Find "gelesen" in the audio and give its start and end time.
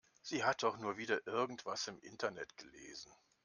2.57-3.11